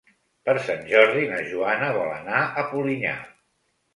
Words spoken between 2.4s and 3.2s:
a Polinyà.